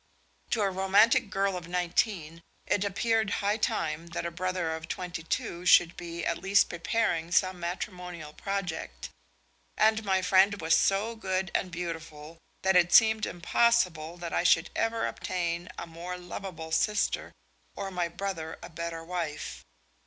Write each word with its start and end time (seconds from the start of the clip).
To 0.49 0.63
a 0.63 0.71
romantic 0.71 1.29
girl 1.29 1.55
of 1.55 1.67
nineteen 1.67 2.41
it 2.65 2.83
appeared 2.83 3.29
high 3.45 3.57
time 3.57 4.07
that 4.07 4.25
a 4.25 4.31
brother 4.31 4.75
of 4.75 4.87
twenty 4.87 5.21
two 5.21 5.63
should 5.67 5.95
be 5.95 6.25
at 6.25 6.39
least 6.39 6.69
preparing 6.69 7.31
some 7.31 7.59
matrimonial 7.59 8.33
project; 8.33 9.11
and 9.77 10.03
my 10.03 10.23
friend 10.23 10.59
was 10.59 10.73
so 10.75 11.15
good 11.15 11.51
and 11.53 11.69
beautiful 11.71 12.39
that 12.63 12.75
it 12.75 12.91
seemed 12.91 13.27
impossible 13.27 14.17
that 14.17 14.33
I 14.33 14.41
should 14.43 14.71
ever 14.75 15.05
obtain 15.05 15.69
a 15.77 15.85
more 15.85 16.17
lovable 16.17 16.71
sister 16.71 17.31
or 17.75 17.91
my 17.91 18.07
brother 18.07 18.57
a 18.63 18.69
better 18.71 19.03
wife. 19.03 19.63